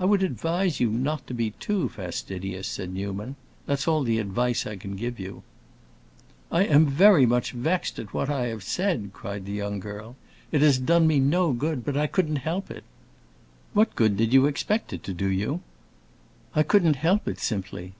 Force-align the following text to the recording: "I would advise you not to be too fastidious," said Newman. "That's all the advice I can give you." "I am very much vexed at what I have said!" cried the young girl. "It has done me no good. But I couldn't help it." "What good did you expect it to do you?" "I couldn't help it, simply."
"I 0.00 0.04
would 0.04 0.24
advise 0.24 0.80
you 0.80 0.90
not 0.90 1.24
to 1.28 1.32
be 1.32 1.52
too 1.60 1.88
fastidious," 1.88 2.66
said 2.66 2.92
Newman. 2.92 3.36
"That's 3.64 3.86
all 3.86 4.02
the 4.02 4.18
advice 4.18 4.66
I 4.66 4.74
can 4.74 4.96
give 4.96 5.20
you." 5.20 5.44
"I 6.50 6.64
am 6.64 6.86
very 6.88 7.26
much 7.26 7.52
vexed 7.52 8.00
at 8.00 8.12
what 8.12 8.28
I 8.28 8.46
have 8.46 8.64
said!" 8.64 9.10
cried 9.12 9.44
the 9.46 9.52
young 9.52 9.78
girl. 9.78 10.16
"It 10.50 10.62
has 10.62 10.78
done 10.78 11.06
me 11.06 11.20
no 11.20 11.52
good. 11.52 11.84
But 11.84 11.96
I 11.96 12.08
couldn't 12.08 12.42
help 12.42 12.72
it." 12.72 12.82
"What 13.72 13.94
good 13.94 14.16
did 14.16 14.32
you 14.32 14.46
expect 14.46 14.92
it 14.92 15.04
to 15.04 15.14
do 15.14 15.28
you?" 15.28 15.60
"I 16.56 16.64
couldn't 16.64 16.96
help 16.96 17.28
it, 17.28 17.38
simply." 17.38 17.92